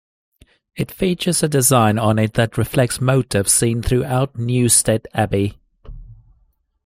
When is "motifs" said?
2.99-3.51